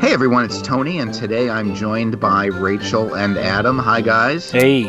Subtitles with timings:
[0.00, 3.78] Hey everyone, it's Tony, and today I'm joined by Rachel and Adam.
[3.78, 4.50] Hi guys.
[4.50, 4.82] Hey.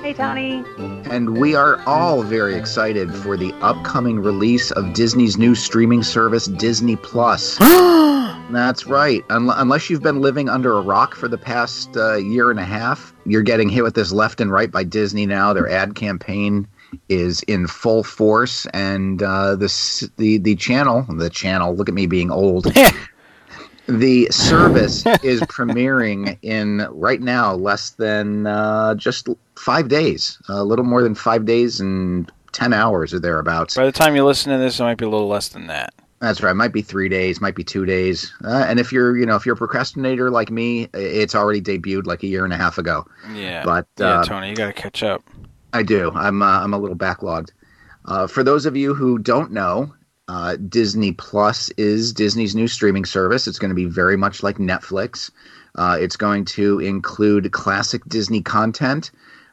[0.00, 0.64] Hey, Tony.
[1.10, 6.46] And we are all very excited for the upcoming release of Disney's new streaming service,
[6.46, 7.58] Disney Plus.
[7.58, 9.22] That's right.
[9.28, 12.64] Un- unless you've been living under a rock for the past uh, year and a
[12.64, 15.52] half, you're getting hit with this left and right by Disney now.
[15.52, 16.66] Their ad campaign
[17.08, 21.74] is in full force, and uh, the the the channel, the channel.
[21.74, 22.64] Look at me being old.
[23.86, 30.84] the service is premiering in right now less than uh, just five days, a little
[30.84, 33.76] more than five days and ten hours or thereabouts.
[33.76, 35.92] By the time you listen to this, it might be a little less than that.
[36.20, 36.56] That's right.
[36.56, 38.32] Might be three days, might be two days.
[38.42, 42.06] Uh, and if you're, you know, if you're a procrastinator like me, it's already debuted
[42.06, 43.06] like a year and a half ago.
[43.34, 43.62] Yeah.
[43.62, 45.22] But yeah, uh, Tony, you got to catch up.
[45.76, 46.10] I do.
[46.14, 47.50] I'm uh, I'm a little backlogged.
[48.06, 49.92] Uh, for those of you who don't know,
[50.26, 53.46] uh, Disney Plus is Disney's new streaming service.
[53.46, 55.30] It's going to be very much like Netflix.
[55.74, 59.10] Uh, it's going to include classic Disney content,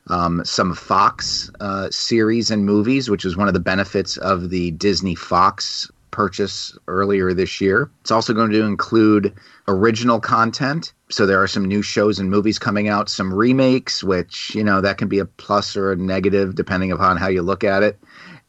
[0.07, 4.71] um, some Fox uh, series and movies, which is one of the benefits of the
[4.71, 7.91] Disney Fox purchase earlier this year.
[7.99, 9.33] It's also going to include
[9.67, 10.93] original content.
[11.13, 14.81] So there are some new shows and movies coming out, some remakes, which, you know,
[14.81, 17.99] that can be a plus or a negative depending upon how you look at it.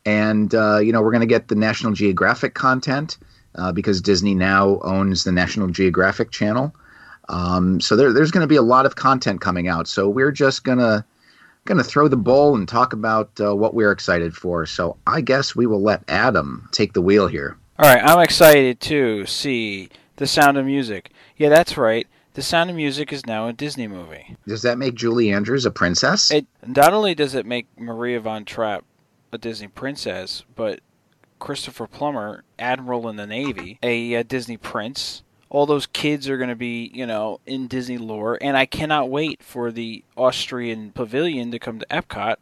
[0.06, 3.18] And, uh, you know, we're going to get the National Geographic content
[3.56, 6.74] uh, because Disney now owns the National Geographic channel.
[7.28, 9.86] Um, so there, there's going to be a lot of content coming out.
[9.86, 11.04] So we're just to
[11.66, 14.64] going to throw the bowl and talk about uh, what we're excited for.
[14.64, 17.58] So I guess we will let Adam take the wheel here.
[17.78, 21.10] All right, I'm excited to see The Sound of Music.
[21.36, 22.06] Yeah, that's right.
[22.34, 24.36] The Sound of Music is now a Disney movie.
[24.44, 26.32] Does that make Julie Andrews a princess?
[26.32, 28.84] It not only does it make Maria von Trapp
[29.30, 30.80] a Disney princess, but
[31.38, 35.22] Christopher Plummer, admiral in the Navy, a, a Disney prince.
[35.48, 39.10] All those kids are going to be, you know, in Disney lore, and I cannot
[39.10, 42.36] wait for the Austrian pavilion to come to Epcot,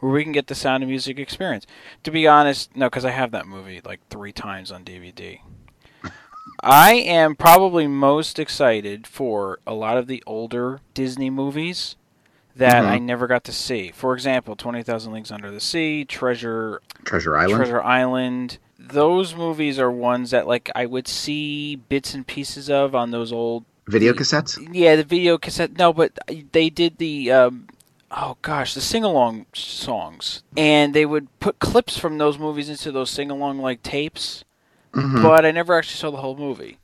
[0.00, 1.66] where we can get the Sound of Music experience.
[2.04, 5.40] To be honest, no, because I have that movie like three times on DVD.
[6.62, 11.96] I am probably most excited for a lot of the older Disney movies
[12.56, 12.88] that Mhm.
[12.88, 13.92] I never got to see.
[13.94, 17.56] For example, Twenty Thousand Leagues Under the Sea, Treasure Treasure Island.
[17.56, 18.58] Treasure Island.
[18.78, 23.32] Those movies are ones that like I would see bits and pieces of on those
[23.32, 24.58] old Video cassettes?
[24.72, 25.78] yeah the video cassette.
[25.78, 26.18] No, but
[26.52, 27.68] they did the um,
[28.10, 32.90] oh gosh the sing along songs, and they would put clips from those movies into
[32.92, 34.44] those sing along like tapes.
[34.98, 35.22] Mhm.
[35.22, 36.78] But I never actually saw the whole movie.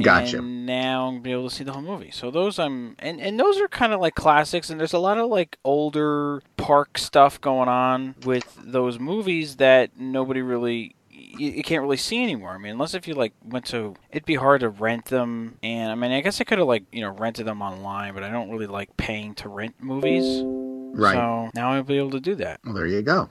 [0.00, 0.38] Gotcha.
[0.38, 2.10] And now I'm gonna be able to see the whole movie.
[2.10, 5.18] So those I'm and, and those are kind of like classics and there's a lot
[5.18, 11.62] of like older park stuff going on with those movies that nobody really you, you
[11.62, 12.50] can't really see anymore.
[12.50, 15.92] I mean, unless if you like went to it'd be hard to rent them and
[15.92, 18.30] I mean, I guess I could have like, you know, rented them online, but I
[18.30, 20.42] don't really like paying to rent movies.
[20.44, 21.14] Right.
[21.14, 22.58] So now I'll be able to do that.
[22.64, 23.28] Well, there you go.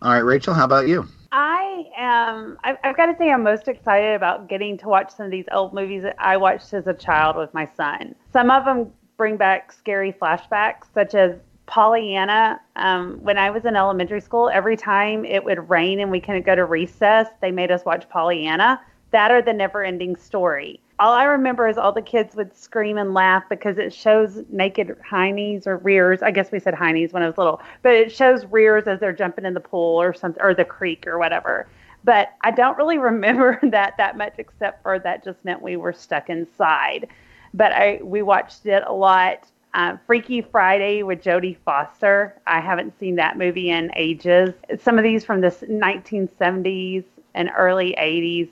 [0.00, 1.06] All right, Rachel, how about you?
[1.32, 2.58] I am.
[2.62, 5.46] I've, I've got to say, I'm most excited about getting to watch some of these
[5.50, 8.14] old movies that I watched as a child with my son.
[8.32, 12.60] Some of them bring back scary flashbacks, such as Pollyanna.
[12.76, 16.44] Um, when I was in elementary school, every time it would rain and we couldn't
[16.44, 18.82] go to recess, they made us watch Pollyanna.
[19.10, 20.81] That or the never ending story.
[20.98, 24.96] All I remember is all the kids would scream and laugh because it shows naked
[25.00, 26.22] heinies or rears.
[26.22, 29.12] I guess we said heinies when I was little, but it shows rears as they're
[29.12, 31.66] jumping in the pool or something or the creek or whatever.
[32.04, 35.92] But I don't really remember that that much, except for that just meant we were
[35.92, 37.08] stuck inside.
[37.54, 39.48] But I we watched it a lot.
[39.74, 42.38] Uh, Freaky Friday with Jodie Foster.
[42.46, 44.52] I haven't seen that movie in ages.
[44.78, 48.48] Some of these from the 1970s and early 80s.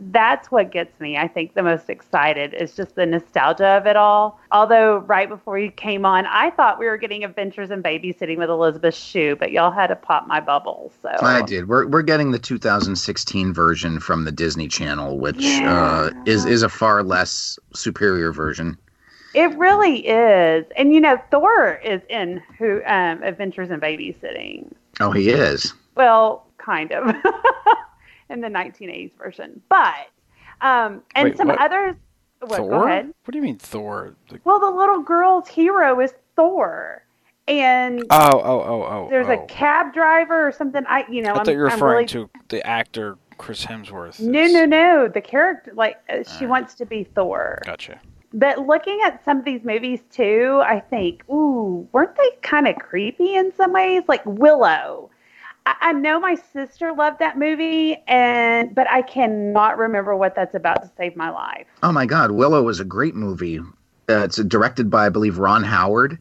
[0.00, 3.96] That's what gets me, I think, the most excited is just the nostalgia of it
[3.96, 4.40] all.
[4.50, 8.48] Although, right before you came on, I thought we were getting Adventures in Babysitting with
[8.48, 10.92] Elizabeth Shue, but y'all had to pop my bubble.
[11.02, 11.68] So I did.
[11.68, 16.10] We're we're getting the 2016 version from the Disney Channel, which Yeah.
[16.14, 18.78] uh, is is a far less superior version.
[19.34, 20.66] It really is.
[20.76, 24.70] And you know, Thor is in who um, Adventures in Babysitting.
[25.00, 25.72] Oh, he is.
[25.96, 27.14] Well, kind of.
[28.32, 29.60] in the 1980s version.
[29.68, 30.08] But
[30.60, 31.60] um and Wait, some what?
[31.60, 31.96] others
[32.40, 32.70] what, Thor?
[32.70, 33.06] go ahead.
[33.24, 34.14] What do you mean Thor?
[34.28, 37.04] The- Well, the little girl's hero is Thor.
[37.48, 39.06] And Oh, oh, oh, oh.
[39.10, 39.32] there's oh.
[39.42, 40.84] a cab driver or something.
[40.88, 44.20] I you know, I I'm, you were referring really to the actor Chris Hemsworth.
[44.20, 45.08] No, is- no, no.
[45.08, 46.48] The character like uh, she Uh.
[46.48, 47.60] wants to be Thor.
[47.64, 48.00] Gotcha.
[48.34, 52.76] But looking at some of these movies too, I think, ooh, weren't they kind of
[52.76, 54.04] creepy in some ways?
[54.08, 55.10] Like Willow.
[55.66, 60.54] I, I know my sister loved that movie, and but I cannot remember what that's
[60.54, 61.66] about to save my life.
[61.82, 63.58] Oh my God, Willow was a great movie.
[63.58, 66.20] Uh, it's directed by I believe Ron Howard.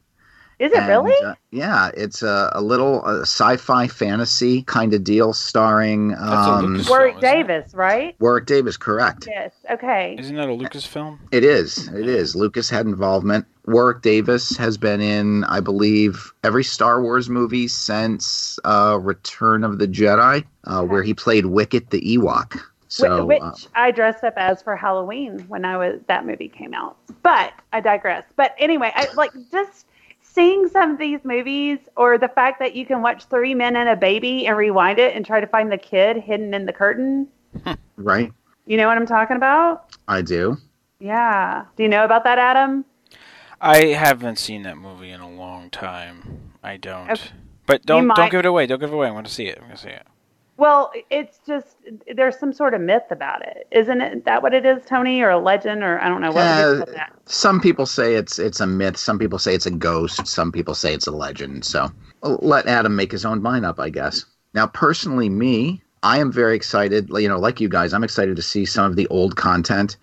[0.61, 1.25] Is it And, really?
[1.25, 6.83] uh, yeah, it's a, a little uh, sci-fi fantasy kind of deal, starring That's um,
[6.87, 7.47] Warwick isn't it?
[7.47, 8.15] Davis, right?
[8.19, 8.77] Warwick Davis.
[8.77, 9.27] Correct.
[9.27, 9.53] Yes.
[9.71, 10.15] Okay.
[10.19, 11.19] Isn't that a Lucas film?
[11.31, 11.87] It is.
[11.87, 12.35] It is.
[12.35, 13.47] Lucas had involvement.
[13.65, 19.79] Warwick Davis has been in, I believe, every Star Wars movie since uh, Return of
[19.79, 22.61] the Jedi, uh, where he played Wicket the Ewok.
[22.87, 26.75] So, which uh, I dressed up as for Halloween when I was that movie came
[26.75, 26.97] out.
[27.23, 28.25] But I digress.
[28.35, 29.87] But anyway, I like just
[30.33, 33.89] seeing some of these movies or the fact that you can watch Three Men and
[33.89, 37.27] a Baby and rewind it and try to find the kid hidden in the curtain.
[37.97, 38.31] right?
[38.65, 39.95] You know what I'm talking about?
[40.07, 40.57] I do.
[40.99, 41.65] Yeah.
[41.75, 42.85] Do you know about that, Adam?
[43.59, 46.53] I haven't seen that movie in a long time.
[46.63, 47.09] I don't.
[47.09, 47.29] Okay.
[47.65, 48.65] But don't don't give it away.
[48.65, 49.07] Don't give it away.
[49.07, 49.57] I want to see it.
[49.57, 50.05] I'm gonna see it.
[50.57, 51.77] Well, it's just
[52.15, 54.25] there's some sort of myth about it, isn't it?
[54.25, 56.77] That what it is, Tony, or a legend, or I don't know what would you
[56.79, 57.13] Yeah, that.
[57.25, 58.97] Some people say it's it's a myth.
[58.97, 60.27] Some people say it's a ghost.
[60.27, 61.65] Some people say it's a legend.
[61.65, 64.25] So let Adam make his own mind up, I guess.
[64.53, 67.09] Now, personally, me, I am very excited.
[67.09, 69.97] You know, like you guys, I'm excited to see some of the old content.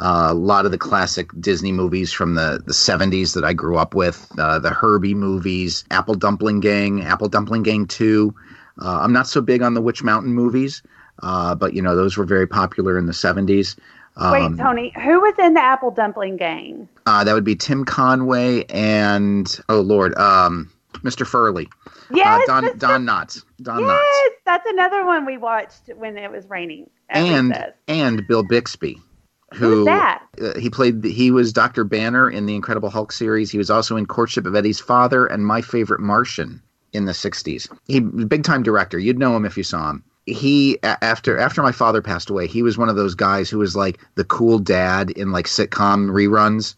[0.00, 3.76] Uh, a lot of the classic Disney movies from the, the 70s that I grew
[3.78, 8.34] up with, uh, the Herbie movies, Apple Dumpling Gang, Apple Dumpling Gang 2.
[8.80, 10.82] Uh, I'm not so big on the Witch Mountain movies,
[11.22, 13.76] uh, but, you know, those were very popular in the 70s.
[14.32, 16.88] Wait, Um, Tony, who was in the Apple Dumpling Gang?
[17.06, 20.70] uh, that would be Tim Conway and oh Lord, um,
[21.02, 21.26] Mr.
[21.26, 21.68] Furley,
[22.10, 22.78] Yes, uh, Don Mr.
[22.78, 26.88] Don Knotts, Don yes, Knotts, that's another one we watched when it was raining.
[27.10, 27.72] and recess.
[27.88, 28.98] and Bill Bixby,
[29.52, 30.22] who's who that?
[30.40, 31.02] uh, he played.
[31.02, 33.50] the- He was Doctor Banner in the Incredible Hulk series.
[33.50, 36.62] He was also in Courtship of Eddie's Father and My Favorite Martian
[36.94, 37.68] in the '60s.
[37.86, 38.98] He big time director.
[38.98, 40.04] You'd know him if you saw him.
[40.26, 43.76] He after after my father passed away, he was one of those guys who was
[43.76, 46.74] like the cool dad in like sitcom reruns.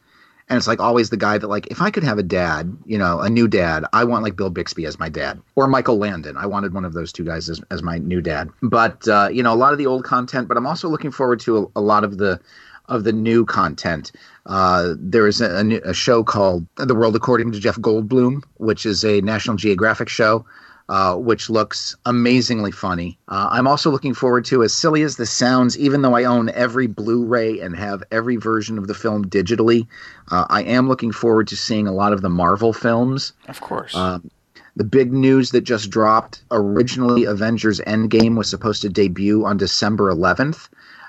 [0.48, 2.96] And it's like always the guy that like if I could have a dad, you
[2.96, 6.36] know, a new dad, I want like Bill Bixby as my dad or Michael Landon.
[6.36, 8.50] I wanted one of those two guys as, as my new dad.
[8.62, 11.40] But uh, you know, a lot of the old content, but I'm also looking forward
[11.40, 12.40] to a, a lot of the
[12.88, 14.12] of the new content.
[14.46, 19.04] Uh, there is a, a, show called The World According to Jeff Goldblum, which is
[19.04, 20.44] a National Geographic show.
[20.88, 23.18] Uh, which looks amazingly funny.
[23.26, 26.48] Uh, I'm also looking forward to, as silly as this sounds, even though I own
[26.50, 29.88] every Blu-ray and have every version of the film digitally,
[30.30, 33.32] uh, I am looking forward to seeing a lot of the Marvel films.
[33.48, 33.96] Of course.
[33.96, 34.30] Um,
[34.76, 40.14] the big news that just dropped originally, Avengers Endgame was supposed to debut on December
[40.14, 40.68] 11th.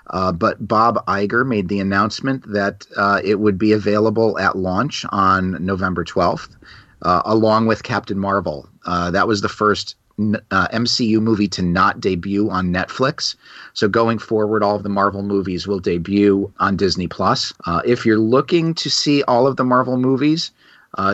[0.09, 5.05] Uh, but Bob Iger made the announcement that uh, it would be available at launch
[5.09, 6.55] on November 12th,
[7.01, 8.69] uh, along with Captain Marvel.
[8.85, 13.35] Uh, that was the first uh, MCU movie to not debut on Netflix.
[13.73, 17.53] So going forward, all of the Marvel movies will debut on Disney Plus.
[17.85, 20.51] If you're looking to see all of the Marvel movies,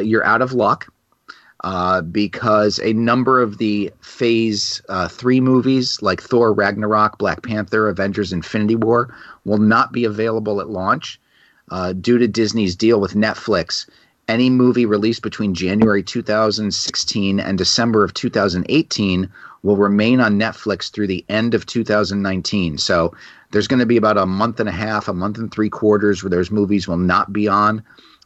[0.01, 0.92] you're out of luck
[1.63, 7.87] uh, because a number of the Phase uh, 3 movies, like Thor Ragnarok, Black Panther,
[7.87, 9.15] Avengers Infinity War,
[9.45, 11.19] will not be available at launch
[11.71, 13.89] uh, due to Disney's deal with Netflix.
[14.27, 19.29] Any movie released between January 2016 and December of 2018
[19.63, 22.77] will remain on Netflix through the end of 2019.
[22.77, 23.13] So
[23.51, 26.23] there's going to be about a month and a half, a month and three quarters
[26.23, 27.83] where those movies will not be on.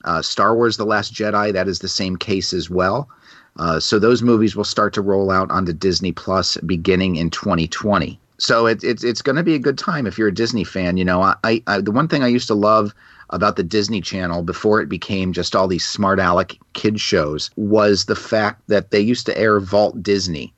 [0.07, 3.09] Uh, Star Wars The Last Jedi, that is the same case as well.
[3.57, 8.19] Uh, so those movies will start to roll out onto Disney Plus beginning in 2020.
[8.37, 10.95] So it, it's it's going to be a good time if you're a Disney fan.
[10.97, 12.93] You know, I, I the one thing I used to love
[13.31, 18.05] about the Disney Channel before it became just all these smart aleck kid shows was
[18.05, 20.53] the fact that they used to air Vault Disney,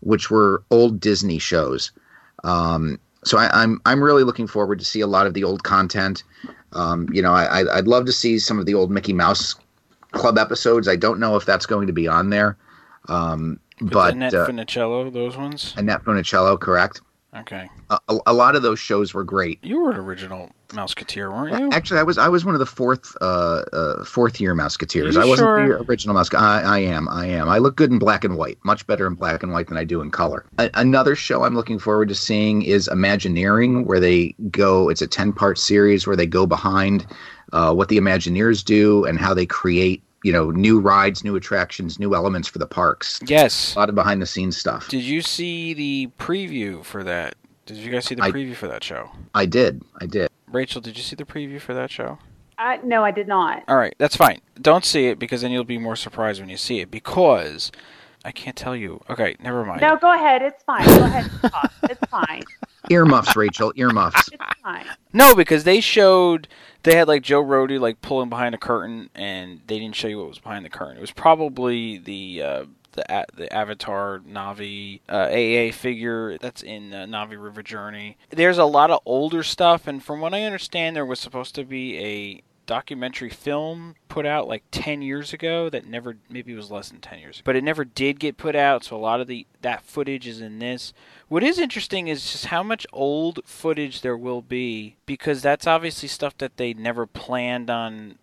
[0.00, 1.92] which were old Disney shows.
[2.42, 5.62] Um, so I, I'm I'm really looking forward to see a lot of the old
[5.62, 6.24] content.
[6.72, 9.56] Um, you know, I, I'd- love to see some of the old Mickey Mouse
[10.12, 10.86] Club episodes.
[10.88, 12.56] I don't know if that's going to be on there,
[13.08, 15.74] um, but Annette uh, Funicello, those ones.
[15.76, 17.00] Annette Funicello, correct?
[17.34, 17.68] Okay.
[17.90, 19.60] A, a, lot of those shows were great.
[19.62, 21.70] You were an original Mouseketeer, weren't you?
[21.70, 25.16] Actually, I was I was one of the fourth uh, uh, fourth year Mouseketeers.
[25.16, 25.78] I wasn't sure?
[25.78, 26.32] the original Mouse.
[26.34, 27.08] I, I am.
[27.08, 27.48] I am.
[27.48, 28.58] I look good in black and white.
[28.64, 30.44] Much better in black and white than I do in color.
[30.58, 34.88] A- another show I'm looking forward to seeing is Imagineering, where they go.
[34.88, 37.06] It's a ten part series where they go behind
[37.52, 40.02] uh, what the Imagineers do and how they create.
[40.22, 43.20] You know, new rides, new attractions, new elements for the parks.
[43.26, 43.74] yes.
[43.74, 44.88] A lot of behind the scenes stuff.
[44.88, 47.34] Did you see the preview for that?
[47.66, 49.10] Did you guys see the I- preview for that show?
[49.34, 49.82] I did.
[50.00, 50.28] I did.
[50.48, 52.18] Rachel, did you see the preview for that show?
[52.58, 53.62] I, no, I did not.
[53.68, 54.40] All right, that's fine.
[54.60, 56.90] Don't see it because then you'll be more surprised when you see it.
[56.90, 57.72] Because
[58.24, 59.00] I can't tell you.
[59.08, 59.80] Okay, never mind.
[59.80, 60.42] No, go ahead.
[60.42, 60.84] It's fine.
[60.84, 61.30] Go ahead.
[61.84, 62.42] It's fine.
[62.88, 63.72] Earmuffs, Rachel.
[63.76, 64.28] Earmuffs.
[64.32, 64.86] It's fine.
[65.12, 66.48] No, because they showed
[66.82, 70.18] they had like Joe Rohde like pulling behind a curtain, and they didn't show you
[70.18, 70.96] what was behind the curtain.
[70.96, 76.92] It was probably the uh, the a- the Avatar Na'vi uh, AA figure that's in
[76.94, 78.16] uh, Na'vi River Journey.
[78.30, 81.64] There's a lot of older stuff, and from what I understand, there was supposed to
[81.64, 86.70] be a documentary film put out like 10 years ago that never maybe it was
[86.70, 89.26] less than 10 years but it never did get put out so a lot of
[89.26, 90.92] the that footage is in this.
[91.26, 96.08] What is interesting is just how much old footage there will be because that's obviously
[96.08, 98.18] stuff that they never planned on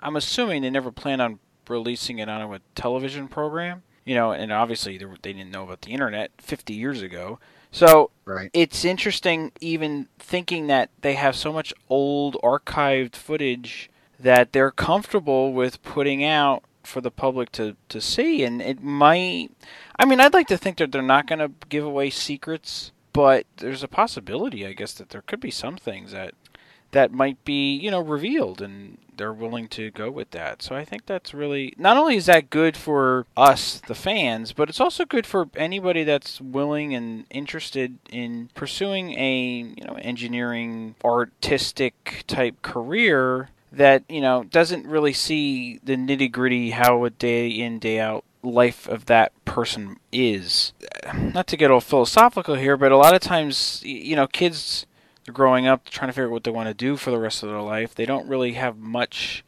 [0.00, 4.52] i'm assuming they never planned on releasing it on a television program you know and
[4.52, 7.38] obviously they didn't know about the internet 50 years ago
[7.70, 8.50] so Right.
[8.52, 13.88] it's interesting even thinking that they have so much old archived footage
[14.20, 19.50] that they're comfortable with putting out for the public to, to see and it might
[19.98, 23.46] I mean I'd like to think that they're not going to give away secrets but
[23.56, 26.34] there's a possibility I guess that there could be some things that
[26.92, 30.62] that might be you know revealed and they're willing to go with that.
[30.62, 34.68] So i think that's really not only is that good for us the fans but
[34.68, 40.94] it's also good for anybody that's willing and interested in pursuing a you know engineering
[41.04, 47.48] artistic type career that you know doesn't really see the nitty gritty how a day
[47.48, 50.72] in day out life of that person is.
[51.12, 54.86] Not to get all philosophical here but a lot of times you know kids
[55.28, 57.42] they're growing up trying to figure out what they want to do for the rest
[57.42, 59.44] of their life they don't really have much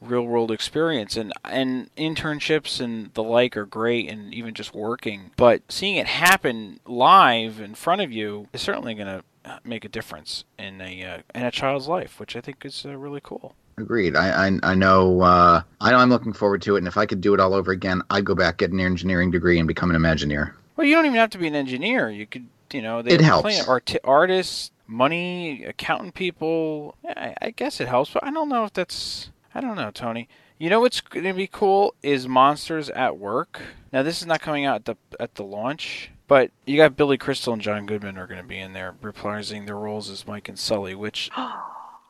[0.00, 5.30] real world experience and and internships and the like are great and even just working
[5.36, 9.22] but seeing it happen live in front of you is certainly going to
[9.64, 12.96] make a difference in a uh, in a child's life which i think is uh,
[12.96, 14.16] really cool Agreed.
[14.16, 15.20] I I, I know.
[15.20, 15.98] Uh, I know.
[15.98, 16.78] I'm looking forward to it.
[16.78, 19.30] And if I could do it all over again, I'd go back, get an engineering
[19.30, 20.54] degree, and become an Imagineer.
[20.74, 23.20] well you don't even have to be an engineer you could you know they It
[23.20, 23.68] helps.
[23.68, 28.72] art- artists money accountant people I, I guess it helps but i don't know if
[28.72, 30.28] that's i don't know tony
[30.58, 33.60] you know what's going to be cool is monsters at work
[33.92, 37.18] now this is not coming out at the at the launch but you got billy
[37.18, 40.48] crystal and john goodman are going to be in there reprising their roles as mike
[40.48, 41.30] and sully which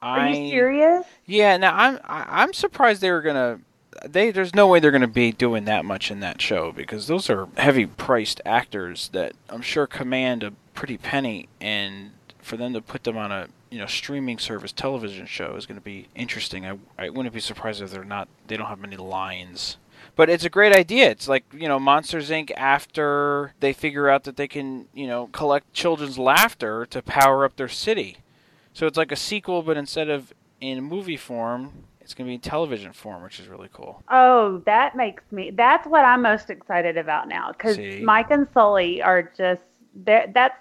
[0.01, 1.05] Are I, you serious?
[1.27, 3.59] yeah, now I'm I- I'm surprised they were gonna.
[4.07, 7.29] They there's no way they're gonna be doing that much in that show because those
[7.29, 12.13] are heavy priced actors that I'm sure command a pretty penny, and
[12.49, 15.78] for them to put them on a you know streaming service television show is going
[15.78, 16.67] to be interesting.
[16.67, 19.76] I I wouldn't be surprised if they're not they don't have many lines.
[20.17, 21.11] But it's a great idea.
[21.11, 22.50] It's like, you know, Monsters Inc.
[22.57, 27.57] after they figure out that they can, you know, collect children's laughter to power up
[27.57, 28.19] their city.
[28.73, 32.35] So it's like a sequel, but instead of in movie form, it's going to be
[32.35, 34.02] in television form, which is really cool.
[34.09, 35.50] Oh, that makes me.
[35.50, 39.62] That's what I'm most excited about now because Mike and Sully are just.
[40.05, 40.57] That's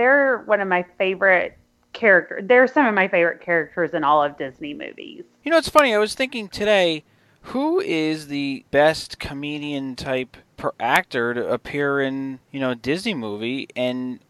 [0.00, 1.58] they're one of my favorite
[1.92, 2.42] characters.
[2.46, 5.24] They're some of my favorite characters in all of Disney movies.
[5.44, 5.94] You know, it's funny.
[5.94, 7.04] I was thinking today,
[7.42, 13.12] who is the best comedian type per actor to appear in you know a Disney
[13.14, 13.68] movie?
[13.76, 14.20] And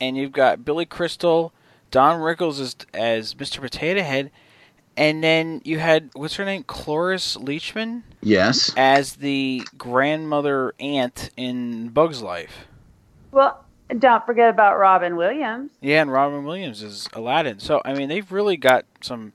[0.00, 1.52] and you've got Billy Crystal,
[1.90, 3.60] Don Rickles as as Mr.
[3.60, 4.30] Potato Head,
[4.96, 8.72] and then you had what's her name, Cloris Leachman Yes.
[8.76, 12.66] as the grandmother aunt in Bug's Life.
[13.32, 13.64] Well,
[13.98, 15.70] don't forget about Robin Williams.
[15.80, 17.58] Yeah, and Robin Williams is Aladdin.
[17.58, 19.32] So I mean, they've really got some.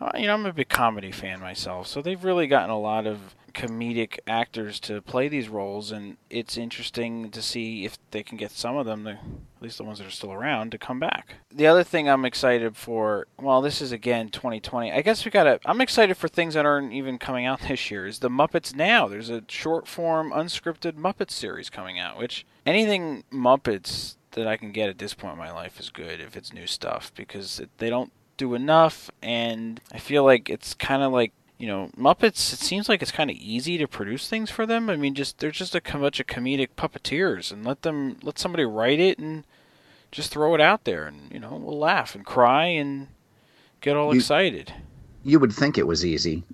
[0.00, 3.06] uh, You know, I'm a big comedy fan myself, so they've really gotten a lot
[3.06, 8.36] of comedic actors to play these roles, and it's interesting to see if they can
[8.36, 11.00] get some of them, to, at least the ones that are still around, to come
[11.00, 11.36] back.
[11.50, 14.92] The other thing I'm excited for, well, this is again 2020.
[14.92, 15.60] I guess we gotta.
[15.64, 18.06] I'm excited for things that aren't even coming out this year.
[18.06, 19.08] Is the Muppets Now?
[19.08, 24.72] There's a short form, unscripted Muppet series coming out, which anything Muppets that I can
[24.72, 27.88] get at this point in my life is good if it's new stuff because they
[27.88, 32.52] don't do enough, and I feel like it's kind of like you know Muppets.
[32.52, 34.90] It seems like it's kind of easy to produce things for them.
[34.90, 38.64] I mean, just they're just a bunch of comedic puppeteers, and let them let somebody
[38.64, 39.44] write it and
[40.10, 43.08] just throw it out there, and you know we'll laugh and cry and
[43.80, 44.72] get all You- excited.
[45.22, 46.44] You would think it was easy.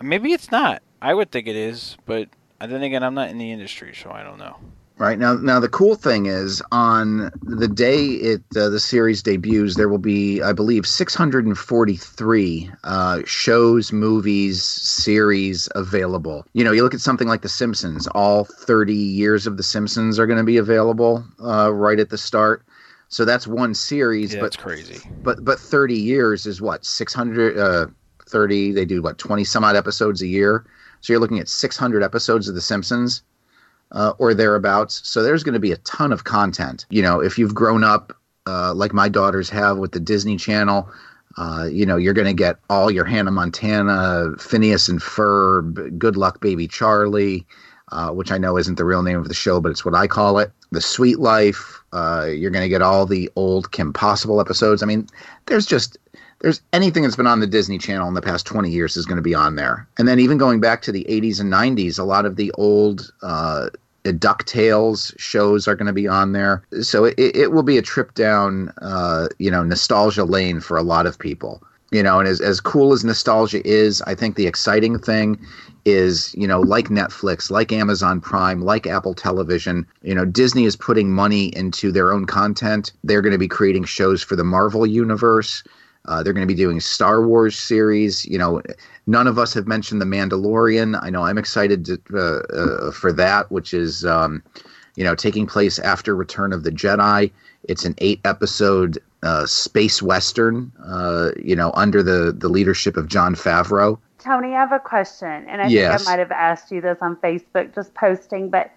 [0.00, 0.82] Maybe it's not.
[1.02, 2.28] I would think it is, but
[2.60, 4.56] uh, then again, I'm not in the industry, so I don't know.
[4.96, 9.74] Right now, now the cool thing is on the day it uh, the series debuts,
[9.76, 16.46] there will be, I believe, 643 uh, shows, movies, series available.
[16.52, 18.06] You know, you look at something like The Simpsons.
[18.14, 22.18] All 30 years of The Simpsons are going to be available uh, right at the
[22.18, 22.64] start.
[23.08, 25.02] So that's one series, Yeah, but that's crazy.
[25.24, 27.60] but but 30 years is what 630.
[27.60, 30.64] uh they do what 20 some odd episodes a year
[31.00, 33.22] so you're looking at 600 episodes of the simpsons
[33.94, 35.00] uh, or thereabouts.
[35.08, 36.84] So there's going to be a ton of content.
[36.90, 38.12] You know, if you've grown up
[38.46, 40.88] uh, like my daughters have with the Disney Channel,
[41.36, 46.16] uh, you know, you're going to get all your Hannah Montana, Phineas and Ferb, Good
[46.16, 47.46] Luck Baby Charlie,
[47.92, 50.06] uh, which I know isn't the real name of the show, but it's what I
[50.06, 50.52] call it.
[50.70, 51.82] The Suite Life.
[51.92, 54.82] Uh, you're going to get all the old Kim Possible episodes.
[54.82, 55.06] I mean,
[55.46, 55.96] there's just
[56.40, 59.16] there's anything that's been on the Disney Channel in the past 20 years is going
[59.16, 59.88] to be on there.
[59.96, 63.12] And then even going back to the 80s and 90s, a lot of the old
[63.22, 63.70] uh,
[64.12, 66.62] DuckTales shows are going to be on there.
[66.82, 70.82] So it, it will be a trip down, uh, you know, nostalgia lane for a
[70.82, 71.62] lot of people.
[71.90, 75.38] You know, and as, as cool as nostalgia is, I think the exciting thing
[75.84, 80.76] is, you know, like Netflix, like Amazon Prime, like Apple Television, you know, Disney is
[80.76, 82.92] putting money into their own content.
[83.04, 85.62] They're going to be creating shows for the Marvel Universe.
[86.06, 88.24] Uh, they're going to be doing Star Wars series.
[88.26, 88.62] You know,
[89.06, 90.98] none of us have mentioned The Mandalorian.
[91.02, 92.18] I know I'm excited to, uh,
[92.54, 94.42] uh, for that, which is, um,
[94.96, 97.30] you know, taking place after Return of the Jedi.
[97.64, 103.08] It's an eight episode uh, space western, uh, you know, under the, the leadership of
[103.08, 103.98] Jon Favreau.
[104.18, 105.98] Tony, I have a question, and I yes.
[105.98, 108.70] think I might have asked you this on Facebook, just posting, but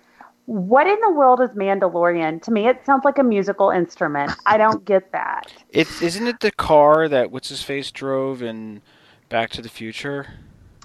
[0.48, 2.42] what in the world is Mandalorian?
[2.44, 4.32] To me, it sounds like a musical instrument.
[4.46, 5.52] I don't get that.
[5.72, 8.82] It's isn't it the car that what's his face drove in
[9.28, 10.28] Back to the Future?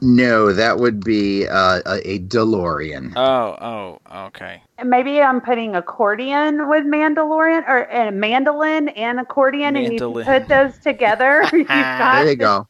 [0.05, 3.13] No, that would be uh, a, a DeLorean.
[3.15, 4.61] Oh, oh, okay.
[4.79, 10.27] And maybe I'm putting accordion with Mandalorian or a mandolin and accordion, Mandolin.
[10.27, 11.45] and you put those together.
[11.53, 12.67] You've got There you go.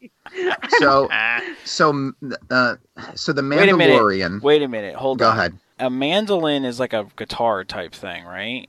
[0.79, 1.09] So,
[1.65, 2.13] so,
[2.51, 2.77] uh,
[3.15, 3.57] so the Mandalorian.
[3.57, 4.01] Wait a minute.
[4.03, 4.43] Mandalorian.
[4.43, 4.95] Wait a minute.
[4.97, 5.35] Hold Go on.
[5.35, 5.59] Go ahead.
[5.83, 8.69] A mandolin is like a guitar type thing, right?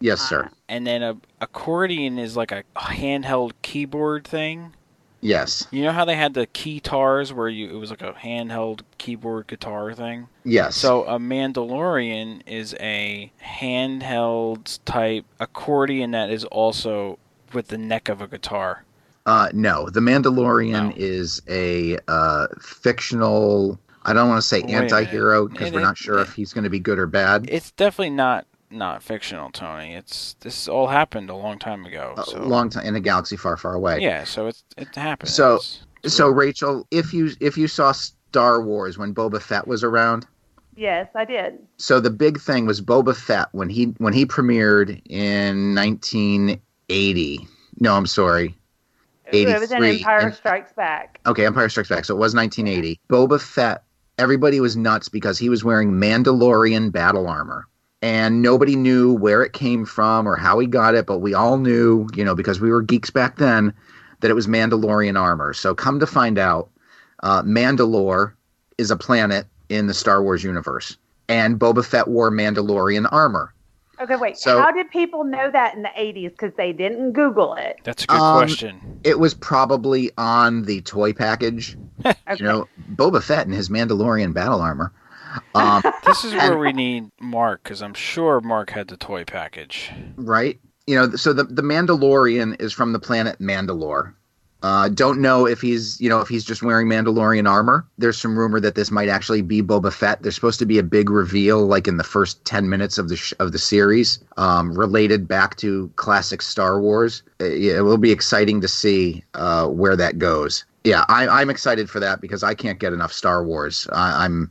[0.00, 0.50] Yes, sir.
[0.68, 4.72] And then a accordion is like a handheld keyboard thing.
[5.20, 8.80] Yes, You know how they had the keytars where you it was like a handheld
[8.98, 10.28] keyboard guitar thing?
[10.44, 10.76] yes.
[10.76, 17.18] So a Mandalorian is a handheld type accordion that is also
[17.54, 18.84] with the neck of a guitar.
[19.26, 20.92] Uh, no, the Mandalorian No.
[20.96, 23.78] is a uh, fictional.
[24.04, 24.92] I don't want to say Wait a minute.
[24.92, 27.46] anti-hero because we're it- not sure if he's going to be good or bad.
[27.48, 29.94] It's definitely not not fictional, Tony.
[29.94, 32.14] It's this all happened a long time ago.
[32.34, 34.00] A long time in a galaxy far, far away.
[34.00, 35.30] yeah, so it's it happened.
[35.30, 39.82] So- It's- So, Rachel, if you if you saw Star Wars when Boba Fett was
[39.82, 40.26] around,
[40.76, 41.58] Yes, I did.
[41.78, 47.48] so the big thing was Boba Fett when he when he premiered in 1980.
[47.80, 48.54] No, I'm sorry.
[49.32, 51.20] It was in Empire And- Strikes Back.
[51.26, 52.04] Okay, Empire Strikes Back.
[52.04, 53.00] So it was 1980.
[53.08, 53.82] Boba Fett.
[54.18, 57.66] Everybody was nuts because he was wearing Mandalorian battle armor,
[58.02, 61.06] and nobody knew where it came from or how he got it.
[61.06, 63.72] But we all knew, you know, because we were geeks back then,
[64.20, 65.52] that it was Mandalorian armor.
[65.52, 66.70] So come to find out,
[67.22, 68.34] uh, Mandalore
[68.78, 70.96] is a planet in the Star Wars universe,
[71.28, 73.53] and Boba Fett wore Mandalorian armor.
[74.00, 74.36] Okay, wait.
[74.36, 76.30] So- How did people know that in the 80s?
[76.30, 77.78] Because they didn't Google it.
[77.84, 79.00] that's a good Um, question.
[79.04, 81.76] It was probably on the toy package.
[82.06, 82.14] Okay.
[82.38, 84.92] You know, Boba Fett in his Mandalorian battle armor.
[85.54, 89.90] Um, This is where we need Mark because I'm sure Mark had the toy package.
[90.16, 90.58] right?
[90.86, 94.12] You know, so the the Mandalorian is from the planet Mandalore.
[94.64, 97.86] Uh, don't know if he's you know if he's just wearing Mandalorian armor.
[97.98, 100.22] There's some rumor that this might actually be Boba Fett.
[100.22, 103.16] There's supposed to be a big reveal like in the first ten minutes of the
[103.16, 107.22] sh- of the series, um, related back to classic Star Wars.
[107.42, 110.64] Uh, yeah, it will be exciting to see uh, where that goes.
[110.82, 113.86] Yeah, I, I'm excited for that because I can't get enough Star Wars.
[113.92, 114.50] I, I'm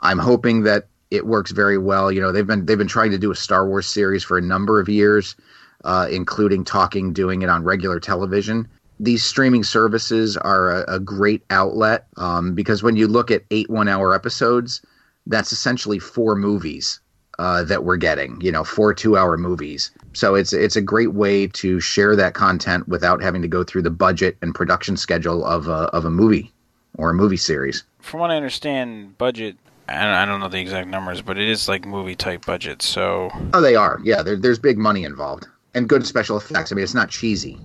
[0.00, 2.10] I'm hoping that it works very well.
[2.10, 4.42] You know, they've been they've been trying to do a Star Wars series for a
[4.42, 5.36] number of years,
[5.84, 8.66] uh, including talking, doing it on regular television.
[9.00, 13.68] These streaming services are a, a great outlet um, because when you look at eight
[13.68, 14.80] one-hour episodes,
[15.26, 17.00] that's essentially four movies
[17.38, 18.40] uh, that we're getting.
[18.40, 19.90] You know, four two-hour movies.
[20.12, 23.82] So it's it's a great way to share that content without having to go through
[23.82, 26.52] the budget and production schedule of a, of a movie
[26.96, 27.82] or a movie series.
[28.00, 29.56] From what I understand, budget.
[29.88, 32.80] I don't- know the exact numbers, but it is like movie type budget.
[32.80, 34.00] So Oh, they are.
[34.02, 36.70] Yeah, there's big money involved and good special effects.
[36.70, 37.58] I mean, it's not cheesy.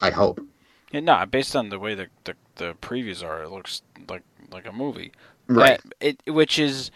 [0.00, 0.40] I hope.
[0.92, 4.66] Yeah, no, based on the way the, the the previews are, it looks like like
[4.66, 5.12] a movie.
[5.48, 5.80] Right.
[6.00, 6.90] That- it which is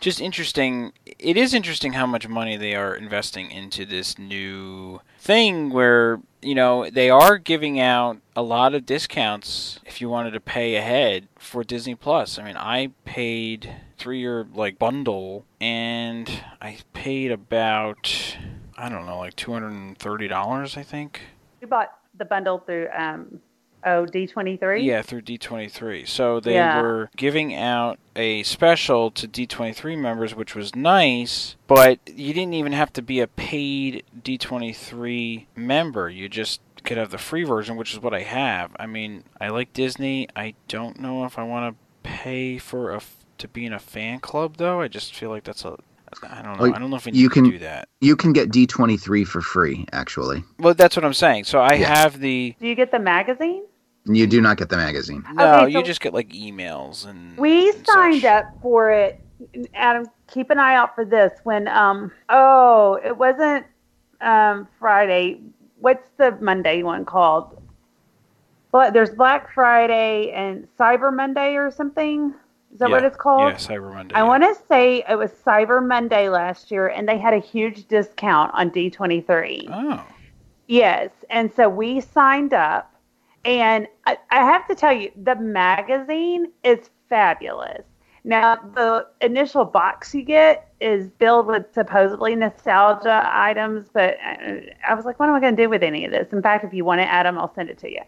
[0.00, 0.92] just interesting.
[1.18, 6.54] It is interesting how much money they are investing into this new thing where, you
[6.54, 11.26] know, they are giving out a lot of discounts if you wanted to pay ahead
[11.36, 12.38] for Disney Plus.
[12.38, 16.30] I mean, I paid three year like bundle and
[16.62, 18.36] I paid about
[18.76, 21.22] I don't know, like two hundred and thirty dollars, I think.
[21.60, 23.40] We bought the bundle through um,
[23.84, 24.84] Oh, D23?
[24.84, 26.06] Yeah, through D23.
[26.06, 26.80] So they Yeah.
[26.82, 32.72] were giving out a special to D23 members, which was nice, but you didn't even
[32.72, 36.08] have to be a paid D23 member.
[36.10, 38.74] You just could have the free version, which is what I have.
[38.78, 40.28] I mean, I like Disney.
[40.34, 43.00] I don't know if I want to pay for a
[43.38, 44.80] to be in a fan club though.
[44.80, 45.78] I just feel like that's a
[46.22, 46.62] I don't know.
[46.64, 47.88] Well, I don't know if we you can- to do that.
[48.00, 50.44] You can get D23 for free, actually.
[50.58, 51.44] Well, that's what I'm saying.
[51.44, 51.94] So I Yeah.
[51.94, 53.64] have the Do you get the magazine?
[54.06, 55.22] You do not get the magazine.
[55.34, 55.62] no.
[55.64, 58.24] Okay, you just get like emails and We and signed such.
[58.30, 59.20] up for it.
[59.74, 61.32] Adam, keep an eye out for this.
[61.44, 63.66] When um oh, it wasn't
[64.20, 65.40] um Friday.
[65.80, 67.60] What's the Monday one called?
[68.72, 72.34] But there's Black Friday and Cyber Monday or something.
[72.78, 73.50] Is that what it's called?
[73.50, 74.14] Yeah, Cyber Monday.
[74.14, 74.28] I yeah.
[74.28, 78.54] want to say it was Cyber Monday last year, and they had a huge discount
[78.54, 79.68] on D23.
[79.68, 80.06] Oh.
[80.68, 82.94] Yes, and so we signed up,
[83.44, 87.82] and I, I have to tell you, the magazine is fabulous.
[88.28, 94.92] Now, the initial box you get is filled with supposedly nostalgia items, but I, I
[94.92, 96.30] was like, what am I going to do with any of this?
[96.30, 98.02] In fact, if you want to add them, I'll send it to you.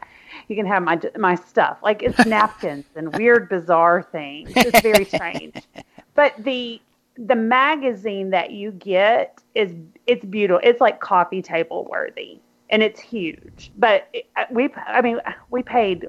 [0.49, 1.79] You can have my my stuff.
[1.83, 4.53] Like it's napkins and weird, bizarre things.
[4.57, 5.55] It's very strange.
[6.15, 6.83] But the
[7.17, 9.73] the magazine that you get is
[10.07, 10.61] it's beautiful.
[10.63, 13.73] It's like coffee table worthy, and it's huge.
[13.79, 16.09] But it, we, I mean, we paid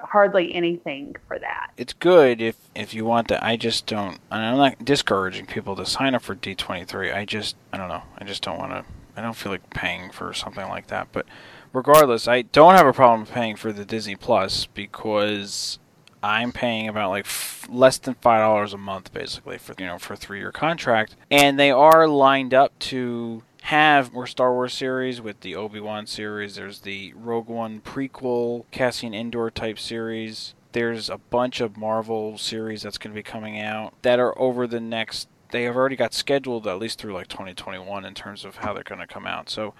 [0.00, 1.70] hardly anything for that.
[1.76, 3.44] it's good if if you want to.
[3.44, 4.18] I just don't.
[4.30, 7.14] I'm not discouraging people to sign up for D23.
[7.14, 8.02] I just I don't know.
[8.18, 8.84] I just don't want to.
[9.16, 11.08] I don't feel like paying for something like that.
[11.12, 11.26] But
[11.72, 15.78] regardless, I don't have a problem paying for the Disney Plus because
[16.22, 19.98] I'm paying about like f- less than five dollars a month, basically for you know
[19.98, 24.72] for a three year contract, and they are lined up to have more Star Wars
[24.72, 26.54] series with the Obi Wan series.
[26.54, 30.54] There's the Rogue One prequel, Cassian Andor type series.
[30.72, 34.66] There's a bunch of Marvel series that's going to be coming out that are over
[34.66, 35.28] the next.
[35.50, 38.82] They have already got scheduled at least through like 2021 in terms of how they're
[38.84, 39.50] going to come out.
[39.50, 39.74] So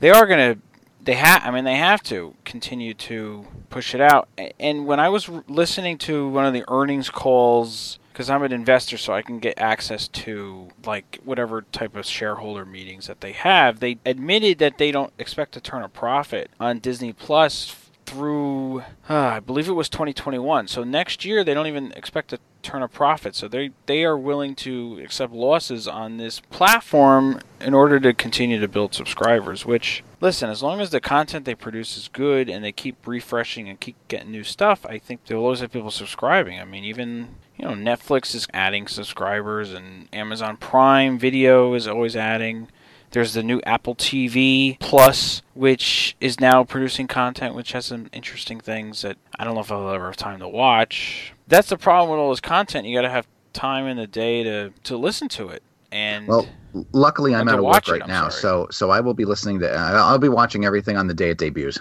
[0.00, 0.60] they are going to
[1.00, 5.08] they have i mean they have to continue to push it out and when i
[5.08, 9.38] was listening to one of the earnings calls because i'm an investor so i can
[9.38, 13.78] get access to like whatever type of shareholder meetings that they have.
[13.78, 19.14] They admitted that they don't expect to turn a profit on disney plus through uh,
[19.14, 22.88] i believe it was 2021 so next year they don't even expect to turn a
[22.88, 23.34] profit.
[23.34, 28.60] So they they are willing to accept losses on this platform in order to continue
[28.60, 32.64] to build subscribers which listen as long as the content they produce is good and
[32.64, 36.60] they keep refreshing and keep getting new stuff i think they'll always have people subscribing.
[36.60, 42.14] I mean even you know netflix is adding subscribers and amazon prime video is always
[42.14, 42.68] adding
[43.10, 48.60] there's the new Apple TV Plus, which is now producing content, which has some interesting
[48.60, 51.32] things that I don't know if I'll ever have time to watch.
[51.46, 52.86] That's the problem with all this content.
[52.86, 55.62] You got to have time in the day to to listen to it.
[55.90, 56.46] And Well,
[56.92, 58.40] luckily I'm out of work watch it, right now, sorry.
[58.42, 59.72] so so I will be listening to.
[59.72, 61.78] I'll I'll be watching everything on the day it debuts.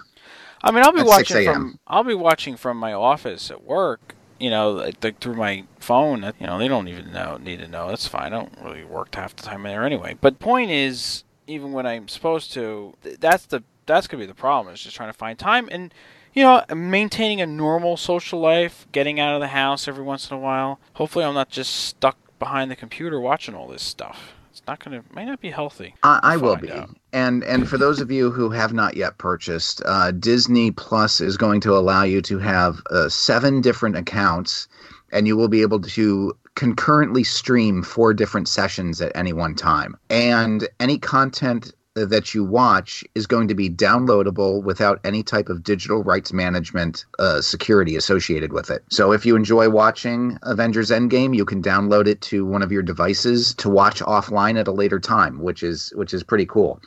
[0.64, 4.16] I mean, I'll be at watching from I'll be watching from my office at work.
[4.40, 6.24] You know, like, through my phone.
[6.40, 7.88] You know, they don't even know need to know.
[7.88, 8.34] That's fine.
[8.34, 10.18] I don't really work half the time there anyway.
[10.20, 14.74] But point is, even when I'm supposed to, that's the that's gonna be the problem.
[14.74, 15.94] Is just trying to find time and
[16.34, 20.38] you know maintaining a normal social life, getting out of the house every once in
[20.38, 20.80] a while.
[20.94, 24.34] Hopefully, I'm not just stuck behind the computer watching all this stuff.
[24.68, 25.96] Not gonna might not be healthy.
[26.04, 26.72] I, I will be.
[26.72, 26.90] out.
[27.14, 31.38] And and for those of you who have not yet purchased, uh, Disney Plus is
[31.38, 34.68] going to allow you to have uh, seven different accounts,
[35.12, 39.96] and you will be able to concurrently stream four different sessions at any one time.
[40.10, 41.74] And any content
[42.06, 47.06] that you watch is going to be downloadable without any type of digital rights management
[47.20, 48.84] uh, security associated with it.
[48.90, 52.84] So if you enjoy watching Avengers Endgame, you can download it to one of your
[52.84, 56.82] devices to watch offline at a later time, which is which is pretty cool.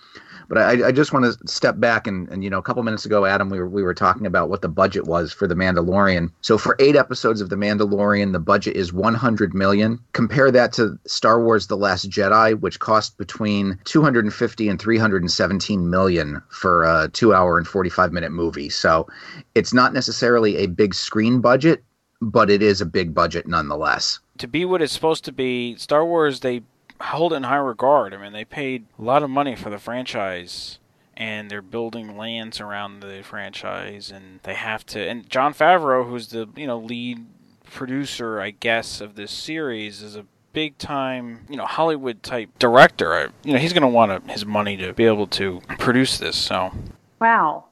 [0.51, 3.07] But I, I just want to step back and, and you know a couple minutes
[3.07, 6.33] ago, Adam, we were we were talking about what the budget was for the Mandalorian.
[6.41, 10.01] So for eight episodes of the Mandalorian, the budget is 100 million.
[10.13, 16.43] Compare that to Star Wars: The Last Jedi, which cost between 250 and 317 million
[16.49, 18.71] for a two-hour and 45-minute movie.
[18.71, 19.07] So
[19.55, 21.85] it's not necessarily a big screen budget,
[22.21, 24.19] but it is a big budget nonetheless.
[24.39, 26.63] to be what it's supposed to be, Star Wars they
[27.01, 28.15] hold in high regard.
[28.15, 30.79] I mean, they paid a lot of money for the franchise
[31.17, 36.29] and they're building lands around the franchise and they have to and Jon Favreau who's
[36.29, 37.27] the, you know, lead
[37.65, 43.15] producer, I guess, of this series is a big time, you know, Hollywood type director.
[43.15, 46.37] I, you know, he's going to want his money to be able to produce this.
[46.37, 46.73] So,
[47.21, 47.67] Wow.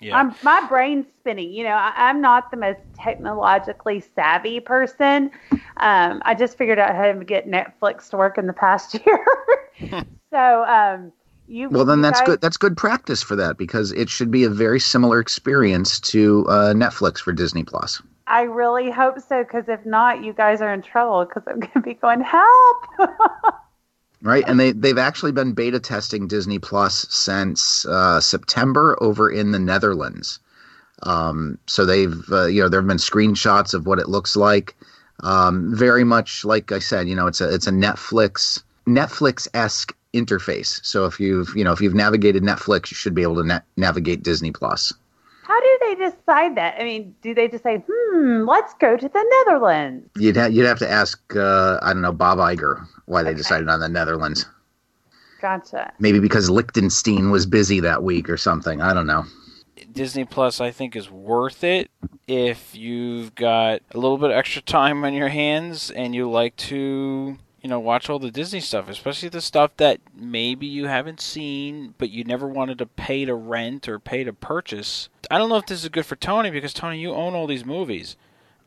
[0.00, 0.16] Yeah.
[0.16, 1.52] I'm, my brain's spinning.
[1.52, 5.30] You know, I, am not the most technologically savvy person.
[5.78, 9.24] Um, I just figured out how to get Netflix to work in the past year.
[10.30, 11.12] so, um,
[11.48, 12.40] you, well, then you that's guys, good.
[12.40, 16.74] That's good practice for that because it should be a very similar experience to uh,
[16.74, 18.02] Netflix for Disney Plus.
[18.26, 21.72] I really hope so because if not, you guys are in trouble because I'm going
[21.72, 22.86] to be going help.
[24.22, 29.52] right, and they they've actually been beta testing Disney Plus since uh, September over in
[29.52, 30.40] the Netherlands.
[31.02, 34.76] Um, so they've uh, you know there have been screenshots of what it looks like.
[35.20, 39.94] Um, very much like I said, you know, it's a it's a Netflix Netflix esque
[40.14, 40.84] interface.
[40.84, 43.60] So if you've you know if you've navigated Netflix, you should be able to na-
[43.76, 44.92] navigate Disney Plus.
[45.42, 46.78] How do they decide that?
[46.78, 50.10] I mean, do they just say, "Hmm, let's go to the Netherlands"?
[50.16, 53.38] You'd ha- you'd have to ask uh, I don't know Bob Iger why they okay.
[53.38, 54.46] decided on the Netherlands.
[55.40, 55.92] Gotcha.
[55.98, 58.80] Maybe because Liechtenstein was busy that week or something.
[58.82, 59.24] I don't know.
[59.92, 61.90] Disney Plus, I think, is worth it
[62.26, 67.38] if you've got a little bit extra time on your hands and you like to
[67.62, 71.94] you know, watch all the Disney stuff, especially the stuff that maybe you haven't seen,
[71.98, 75.08] but you never wanted to pay to rent or pay to purchase.
[75.30, 77.64] I don't know if this is good for Tony because Tony, you own all these
[77.64, 78.16] movies.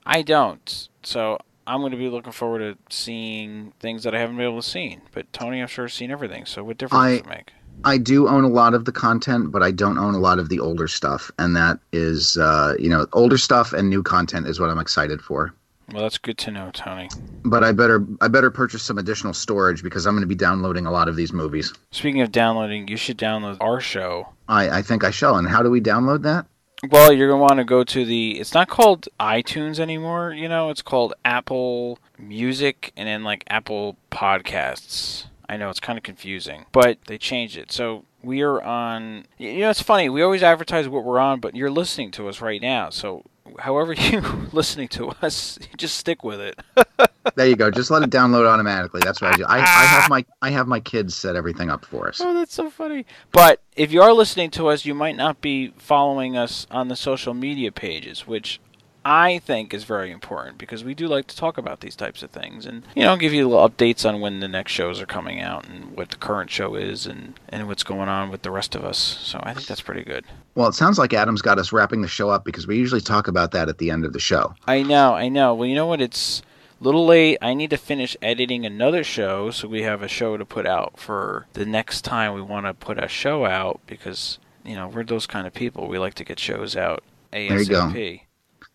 [0.05, 0.89] I don't.
[1.03, 1.39] So
[1.71, 4.67] I'm going to be looking forward to seeing things that I haven't been able to
[4.67, 4.99] see.
[5.13, 6.45] But Tony, I'm sure has seen everything.
[6.45, 7.53] So what difference I, does it make?
[7.85, 10.49] I do own a lot of the content, but I don't own a lot of
[10.49, 14.59] the older stuff, and that is, uh, you know, older stuff and new content is
[14.59, 15.53] what I'm excited for.
[15.93, 17.09] Well, that's good to know, Tony.
[17.45, 20.85] But I better I better purchase some additional storage because I'm going to be downloading
[20.85, 21.73] a lot of these movies.
[21.91, 24.27] Speaking of downloading, you should download our show.
[24.49, 25.37] I, I think I shall.
[25.37, 26.47] And how do we download that?
[26.89, 28.39] Well, you're going to want to go to the.
[28.39, 30.33] It's not called iTunes anymore.
[30.33, 35.25] You know, it's called Apple Music and then like Apple Podcasts.
[35.47, 37.71] I know it's kind of confusing, but they changed it.
[37.71, 39.25] So we are on.
[39.37, 40.09] You know, it's funny.
[40.09, 42.89] We always advertise what we're on, but you're listening to us right now.
[42.89, 43.25] So
[43.59, 46.59] however you listening to us, just stick with it.
[47.35, 47.71] there you go.
[47.71, 49.01] Just let it download automatically.
[49.03, 49.45] That's what I do.
[49.45, 52.21] I, I have my I have my kids set everything up for us.
[52.21, 53.05] Oh, that's so funny.
[53.31, 56.95] But if you are listening to us, you might not be following us on the
[56.95, 58.59] social media pages, which
[59.03, 62.29] I think is very important because we do like to talk about these types of
[62.29, 65.41] things and you know give you little updates on when the next shows are coming
[65.41, 68.75] out and what the current show is and and what's going on with the rest
[68.75, 68.97] of us.
[68.99, 70.25] So I think that's pretty good.
[70.55, 73.27] Well, it sounds like Adam's got us wrapping the show up because we usually talk
[73.27, 74.53] about that at the end of the show.
[74.67, 75.53] I know, I know.
[75.53, 76.01] Well, you know what?
[76.01, 76.41] It's
[76.79, 77.37] a little late.
[77.41, 80.99] I need to finish editing another show so we have a show to put out
[80.99, 85.03] for the next time we want to put a show out because you know we're
[85.03, 85.87] those kind of people.
[85.87, 87.49] We like to get shows out ASAP.
[87.49, 88.21] There you go.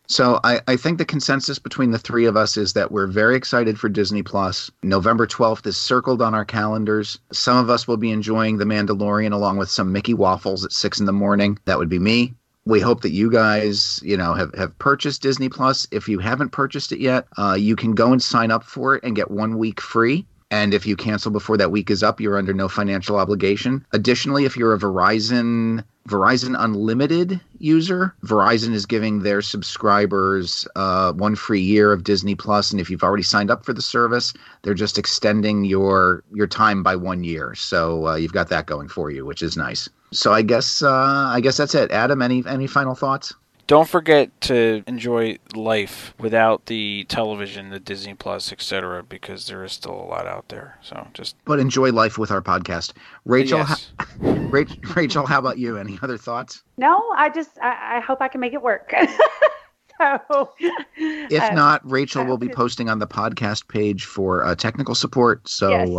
[0.08, 3.34] So I, I think the consensus between the three of us is that we're very
[3.36, 4.70] excited for Disney Plus.
[4.82, 7.18] November 12th is circled on our calendars.
[7.32, 11.00] Some of us will be enjoying The Mandalorian along with some Mickey waffles at six
[11.00, 11.58] in the morning.
[11.64, 12.34] That would be me.
[12.66, 15.86] We hope that you guys, you know, have, have purchased Disney Plus.
[15.92, 19.04] If you haven't purchased it yet, uh, you can go and sign up for it
[19.04, 20.26] and get one week free.
[20.50, 23.84] And if you cancel before that week is up, you're under no financial obligation.
[23.92, 31.34] Additionally, if you're a Verizon Verizon Unlimited user, Verizon is giving their subscribers uh, one
[31.34, 34.32] free year of Disney Plus, and if you've already signed up for the service,
[34.62, 37.56] they're just extending your your time by one year.
[37.56, 39.88] So uh, you've got that going for you, which is nice.
[40.12, 41.90] So I guess uh, I guess that's it.
[41.90, 43.34] Adam, any any final thoughts?
[43.66, 49.72] Don't forget to enjoy life without the television, the Disney Plus, etc., because there is
[49.72, 50.78] still a lot out there.
[50.82, 52.92] So just but enjoy life with our podcast,
[53.24, 53.58] Rachel.
[53.58, 53.92] Yes.
[54.18, 55.76] Ha- Rachel, how about you?
[55.76, 56.62] Any other thoughts?
[56.78, 58.94] No, I just I, I hope I can make it work.
[59.98, 60.54] so,
[60.96, 65.46] if uh, not, Rachel will be posting on the podcast page for uh, technical support.
[65.48, 65.70] So.
[65.70, 65.90] Yes.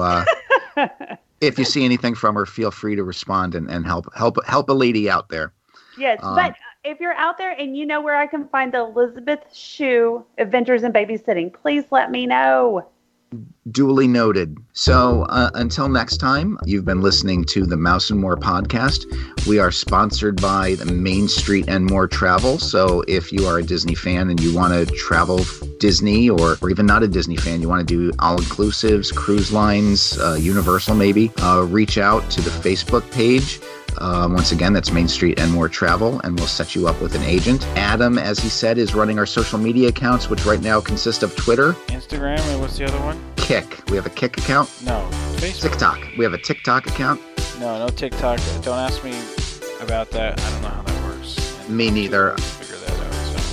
[0.78, 0.88] uh,
[1.42, 4.70] if you see anything from her, feel free to respond and, and help help help
[4.70, 5.54] a lady out there.
[5.98, 6.56] Yes, um, but
[6.88, 10.84] if you're out there and you know where I can find the Elizabeth Shue Adventures
[10.84, 12.88] in Babysitting, please let me know.
[13.70, 14.58] Duly noted.
[14.72, 19.06] So uh, until next time, you've been listening to the Mouse and More podcast.
[19.46, 22.58] We are sponsored by the Main Street and More Travel.
[22.58, 25.42] So if you are a Disney fan and you want to travel
[25.80, 29.52] Disney, or, or even not a Disney fan, you want to do all inclusives, cruise
[29.52, 33.60] lines, uh, Universal maybe, uh, reach out to the Facebook page.
[34.00, 37.16] Um, once again, that's Main Street and More Travel, and we'll set you up with
[37.16, 37.66] an agent.
[37.78, 41.36] Adam, as he said, is running our social media accounts, which right now consist of
[41.36, 43.20] Twitter, Instagram, and what's the other one?
[43.36, 43.90] Kick.
[43.90, 44.70] We have a Kick account.
[44.84, 45.08] No,
[45.38, 45.62] Facebook.
[45.72, 46.00] TikTok.
[46.18, 47.22] We have a TikTok account.
[47.60, 48.40] No, no TikTok.
[48.62, 49.18] Don't ask me
[49.82, 50.40] about that.
[50.40, 51.70] I don't know how that works.
[51.70, 52.36] Me neither.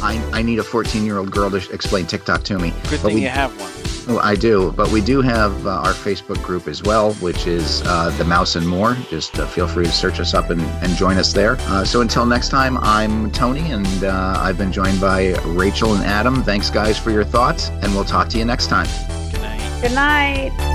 [0.05, 2.73] I, I need a 14 year old girl to explain TikTok to me.
[2.91, 3.73] Good thing we, you have one.
[4.07, 7.83] Oh, I do, but we do have uh, our Facebook group as well, which is
[7.87, 8.95] uh, The Mouse and More.
[9.09, 11.57] Just uh, feel free to search us up and, and join us there.
[11.61, 16.05] Uh, so until next time, I'm Tony, and uh, I've been joined by Rachel and
[16.05, 16.43] Adam.
[16.43, 18.87] Thanks, guys, for your thoughts, and we'll talk to you next time.
[19.33, 19.81] Good night.
[19.81, 20.74] Good night.